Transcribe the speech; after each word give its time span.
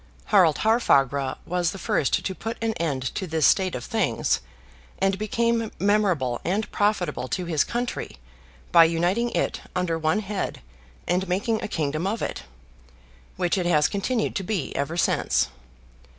Harald 0.33 0.57
Haarfagr 0.65 1.37
was 1.45 1.69
the 1.69 1.77
first 1.77 2.25
to 2.25 2.33
put 2.33 2.57
an 2.59 2.73
end 2.77 3.03
to 3.13 3.27
this 3.27 3.45
state 3.45 3.75
of 3.75 3.83
things, 3.85 4.39
and 4.97 5.19
become 5.19 5.71
memorable 5.77 6.41
and 6.43 6.71
profitable 6.71 7.27
to 7.27 7.45
his 7.45 7.63
country 7.63 8.17
by 8.71 8.83
uniting 8.83 9.29
it 9.29 9.61
under 9.75 9.99
one 9.99 10.21
head 10.21 10.61
and 11.07 11.29
making 11.29 11.61
a 11.61 11.67
kingdom 11.67 12.07
of 12.07 12.23
it; 12.23 12.41
which 13.35 13.59
it 13.59 13.67
has 13.67 13.87
continued 13.87 14.35
to 14.35 14.41
be 14.43 14.75
ever 14.75 14.97
since. 14.97 15.49